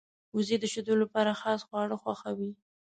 [0.35, 2.51] وزې د شیدو لپاره خاص خواړه خوښوي